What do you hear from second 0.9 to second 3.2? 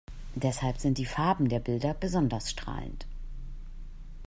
die Farben der Bilder besonders strahlend.